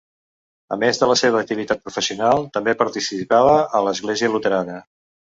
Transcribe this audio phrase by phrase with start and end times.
[0.75, 4.79] A més de la seva activitat professional, també participava a l'església luterana.